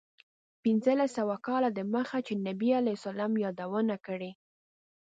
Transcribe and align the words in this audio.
پنځلس 0.63 1.11
سوه 1.17 1.35
کاله 1.47 1.69
دمخه 1.79 2.19
چې 2.27 2.33
نبي 2.47 2.69
علیه 2.79 2.95
السلام 2.99 3.33
یادونه 3.45 3.95
کړې. 4.05 4.31